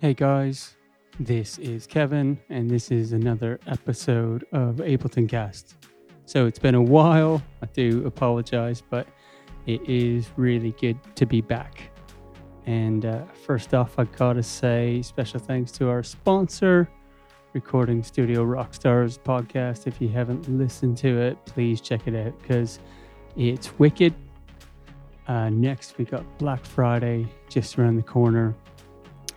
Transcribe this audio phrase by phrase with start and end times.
[0.00, 0.76] Hey guys,
[1.18, 5.76] this is Kevin, and this is another episode of Ableton Cast.
[6.24, 9.06] So it's been a while, I do apologize, but
[9.66, 11.90] it is really good to be back.
[12.64, 16.88] And uh, first off, I gotta say special thanks to our sponsor,
[17.52, 19.86] Recording Studio Rockstars podcast.
[19.86, 22.78] If you haven't listened to it, please check it out because
[23.36, 24.14] it's wicked.
[25.28, 28.56] Uh, next, we got Black Friday just around the corner.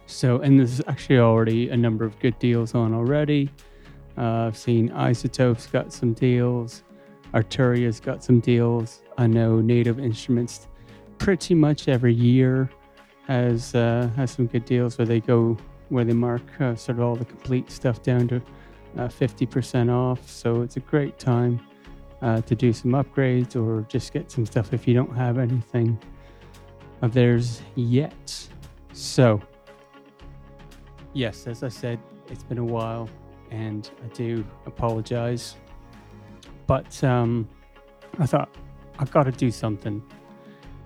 [0.05, 3.49] So, and there's actually already a number of good deals on already.
[4.17, 6.83] Uh, I've seen iZotope's got some deals,
[7.33, 9.01] Arturia's got some deals.
[9.17, 10.67] I know Native Instruments
[11.17, 12.69] pretty much every year
[13.27, 15.57] has uh, has some good deals where they go
[15.89, 18.37] where they mark uh, sort of all the complete stuff down to
[18.97, 20.27] uh, 50% off.
[20.29, 21.59] So it's a great time
[22.21, 25.99] uh, to do some upgrades or just get some stuff if you don't have anything
[27.01, 28.47] of theirs yet.
[28.93, 29.41] So
[31.13, 31.99] yes, as I said,
[32.29, 33.09] it's been a while,
[33.51, 35.55] and I do apologize.
[36.67, 37.47] But um,
[38.19, 38.49] I thought
[38.99, 40.01] I've got to do something.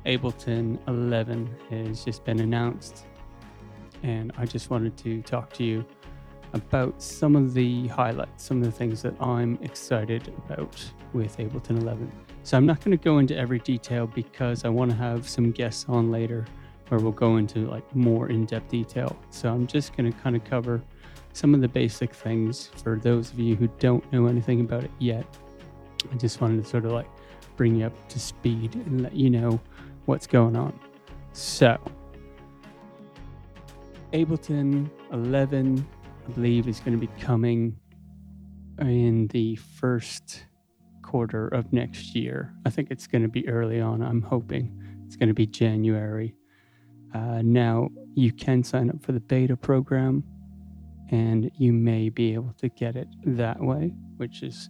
[0.05, 3.05] Ableton 11 has just been announced,
[4.03, 5.85] and I just wanted to talk to you
[6.53, 10.83] about some of the highlights, some of the things that I'm excited about
[11.13, 12.11] with Ableton 11.
[12.43, 15.51] So I'm not going to go into every detail because I want to have some
[15.51, 16.45] guests on later
[16.89, 19.17] where we'll go into like more in-depth detail.
[19.29, 20.81] So I'm just going to kind of cover
[21.33, 24.91] some of the basic things for those of you who don't know anything about it
[24.99, 25.25] yet.
[26.11, 27.07] I just wanted to sort of like
[27.55, 29.59] bring you up to speed and let you know
[30.05, 30.79] what's going on.
[31.33, 31.77] So,
[34.13, 35.85] Ableton 11,
[36.27, 37.77] I believe, is going to be coming
[38.79, 40.45] in the first
[41.01, 42.53] quarter of next year.
[42.65, 44.01] I think it's going to be early on.
[44.01, 46.35] I'm hoping it's going to be January
[47.13, 50.23] uh, now, you can sign up for the beta program
[51.09, 54.69] and you may be able to get it that way, which is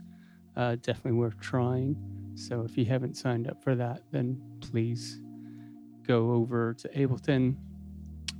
[0.55, 1.95] uh, definitely worth trying.
[2.35, 5.19] So, if you haven't signed up for that, then please
[6.05, 7.55] go over to Ableton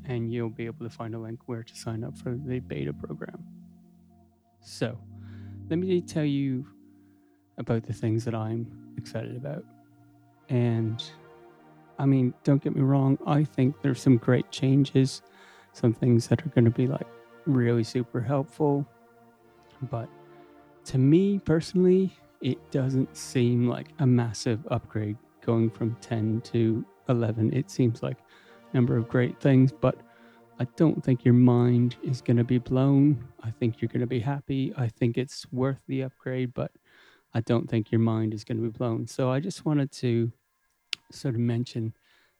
[0.05, 2.93] and you'll be able to find a link where to sign up for the beta
[2.93, 3.43] program.
[4.61, 4.97] So,
[5.69, 6.66] let me tell you
[7.57, 8.67] about the things that I'm
[8.97, 9.66] excited about.
[10.49, 11.03] And
[12.00, 15.22] I mean, don't get me wrong, I think there's some great changes,
[15.74, 17.08] some things that are going to be like
[17.46, 18.85] really super helpful.
[19.90, 20.09] But
[20.85, 27.53] to me personally, it doesn't seem like a massive upgrade going from 10 to 11.
[27.53, 28.18] It seems like
[28.72, 29.97] a number of great things, but
[30.59, 33.24] I don't think your mind is going to be blown.
[33.44, 34.74] I think you're going to be happy.
[34.78, 36.72] I think it's worth the upgrade, but
[37.34, 39.08] I don't think your mind is going to be blown.
[39.08, 40.31] So I just wanted to
[41.12, 41.94] sort of mention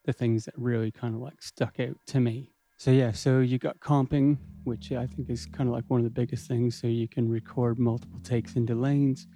[0.06, 2.52] the things that really kind of like stuck out to me.
[2.78, 6.04] So yeah, so you got comping, which I think is kind of like one of
[6.04, 6.80] the biggest things.
[6.80, 9.28] So you can record multiple takes into lanes.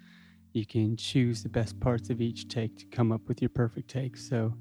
[0.53, 3.89] You can choose the best parts of each take to come up with your perfect
[3.89, 4.15] take.
[4.15, 4.53] So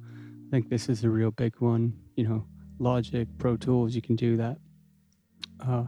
[0.47, 1.93] I think this is a real big one.
[2.17, 2.47] You know,
[2.79, 4.57] Logic, Pro Tools, you can do that
[5.67, 5.85] uh,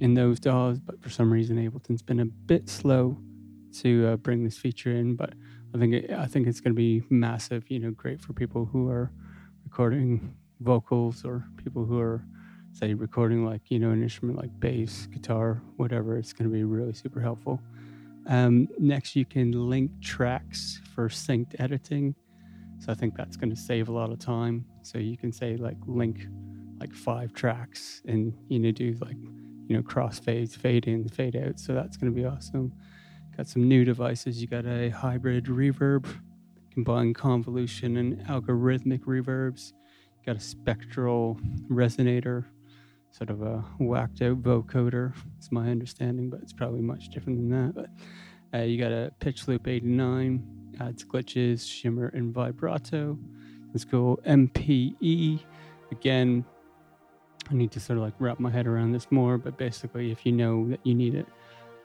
[0.00, 3.16] in those DAWs, but for some reason Ableton's been a bit slow
[3.80, 5.16] to uh, bring this feature in.
[5.16, 5.32] But
[5.74, 7.64] I think it, I think it's going to be massive.
[7.68, 9.10] You know, great for people who are
[9.64, 12.24] recording vocals or people who are
[12.72, 16.16] say recording like you know an instrument like bass guitar whatever.
[16.16, 17.60] It's going to be really super helpful.
[18.26, 22.14] Um, next you can link tracks for synced editing.
[22.78, 24.64] So i think that's going to save a lot of time.
[24.82, 26.26] So you can say like link
[26.80, 29.16] like five tracks and you know do like
[29.66, 31.58] you know cross fades fade in fade out.
[31.58, 32.72] So that's going to be awesome
[33.36, 36.06] got some new devices you got a hybrid reverb
[36.74, 39.72] combine convolution and algorithmic reverbs.
[40.26, 41.38] Got a spectral
[41.70, 42.44] resonator,
[43.12, 45.14] sort of a whacked out vocoder.
[45.38, 47.74] It's my understanding, but it's probably much different than that.
[47.74, 53.18] But uh, you got a pitch loop 89, adds glitches, shimmer, and vibrato.
[53.68, 55.40] Let's go MPE.
[55.92, 56.44] Again,
[57.50, 60.24] I need to sort of like wrap my head around this more, but basically, if
[60.24, 61.26] you know that you need it,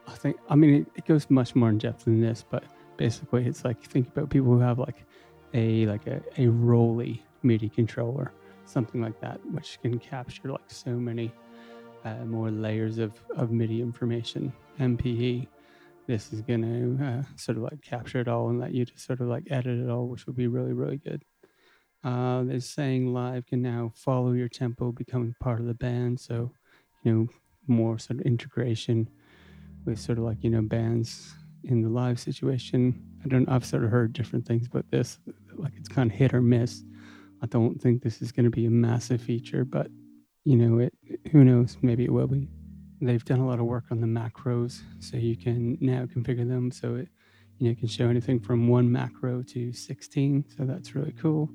[0.09, 2.63] I think, I mean, it, it goes much more in depth than this, but
[2.97, 5.05] basically it's like think about people who have like
[5.53, 8.31] a like a, a Roli MIDI controller,
[8.65, 11.31] something like that, which can capture like so many
[12.05, 14.51] uh, more layers of, of MIDI information.
[14.79, 15.47] MPE,
[16.07, 19.05] this is going to uh, sort of like capture it all and let you just
[19.05, 21.23] sort of like edit it all, which would be really, really good.
[22.03, 26.19] Uh, they're saying live can now follow your tempo, becoming part of the band.
[26.19, 26.51] So,
[27.03, 27.27] you know,
[27.67, 29.09] more sort of integration
[29.85, 31.33] with sort of like, you know, bands
[31.63, 33.03] in the live situation.
[33.23, 33.49] I don't.
[33.49, 35.19] I've sort of heard different things about this.
[35.55, 36.83] Like it's kind of hit or miss.
[37.41, 39.87] I don't think this is going to be a massive feature, but
[40.45, 40.93] you know, it
[41.31, 41.77] who knows?
[41.81, 42.47] Maybe it will be.
[43.01, 46.71] They've done a lot of work on the macros, so you can now configure them
[46.71, 47.09] so it
[47.59, 50.45] you know, can show anything from one macro to 16.
[50.57, 51.49] So that's really cool.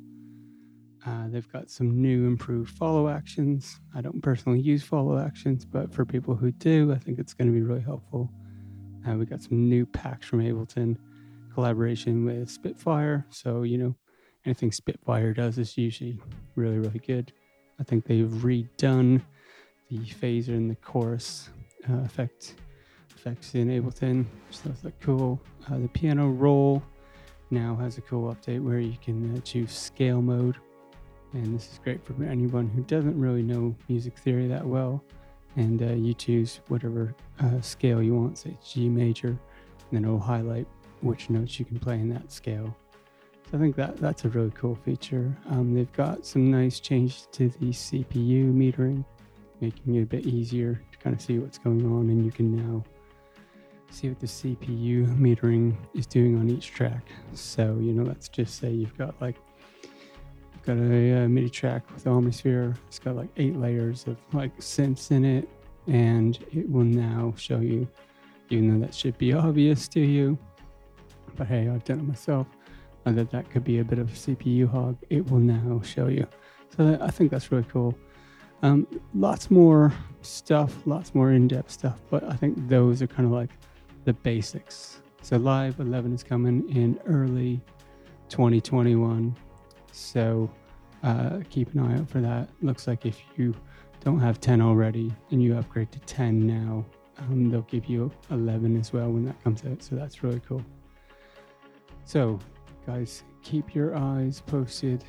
[1.06, 3.78] Uh, they've got some new improved follow actions.
[3.94, 7.48] I don't personally use follow actions, but for people who do, I think it's going
[7.48, 8.30] to be really helpful.
[9.06, 10.96] Uh, we got some new packs from Ableton,
[11.52, 13.26] collaboration with Spitfire.
[13.28, 13.94] So, you know,
[14.46, 16.18] anything Spitfire does is usually
[16.56, 17.32] really, really good.
[17.78, 19.20] I think they've redone
[19.90, 21.50] the phaser and the chorus
[21.90, 22.54] uh, effect
[23.14, 25.40] effects in Ableton, so that's cool.
[25.70, 26.82] Uh, the piano roll
[27.50, 30.56] now has a cool update where you can uh, choose scale mode,
[31.34, 35.02] and this is great for anyone who doesn't really know music theory that well.
[35.56, 39.38] And uh, you choose whatever uh, scale you want, say G major, and
[39.92, 40.66] then it'll highlight
[41.00, 42.74] which notes you can play in that scale.
[43.50, 45.36] So I think that that's a really cool feature.
[45.50, 49.04] Um, they've got some nice changes to the CPU metering,
[49.60, 52.56] making it a bit easier to kind of see what's going on, and you can
[52.56, 52.82] now
[53.90, 57.06] see what the CPU metering is doing on each track.
[57.34, 59.36] So, you know, let's just say you've got like
[60.64, 62.76] got a, a MIDI track with Omnisphere.
[62.88, 65.48] It's got like eight layers of like synths in it,
[65.86, 67.86] and it will now show you,
[68.50, 70.38] even though that should be obvious to you.
[71.36, 72.46] But hey, I've done it myself.
[73.04, 74.96] that that could be a bit of a CPU hog.
[75.10, 76.26] It will now show you.
[76.76, 77.96] So I think that's really cool.
[78.62, 83.32] Um, lots more stuff, lots more in-depth stuff, but I think those are kind of
[83.32, 83.50] like
[84.04, 85.02] the basics.
[85.20, 87.60] So Live 11 is coming in early
[88.28, 89.36] 2021.
[89.94, 90.50] So
[91.02, 92.48] uh, keep an eye out for that.
[92.62, 93.54] Looks like if you
[94.00, 96.84] don't have 10 already and you upgrade to 10 now,
[97.18, 99.82] um, they'll give you 11 as well when that comes out.
[99.82, 100.62] So that's really cool.
[102.04, 102.40] So,
[102.86, 105.04] guys, keep your eyes posted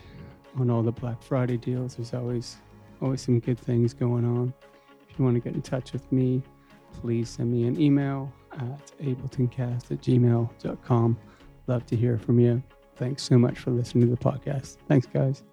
[0.60, 1.96] on all the Black Friday deals.
[1.96, 2.58] There's always
[3.02, 4.54] always some good things going on.
[5.10, 6.42] If you want to get in touch with me,
[7.02, 11.18] please send me an email at abletoncast at gmail.com.
[11.68, 12.64] Love to hear from you.
[12.96, 14.78] Thanks so much for listening to the podcast.
[14.88, 15.44] Thanks, guys.